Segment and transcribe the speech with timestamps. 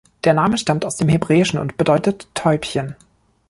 [0.23, 2.95] Der Name stammt aus dem Hebräischen und bedeutet „Täubchen“.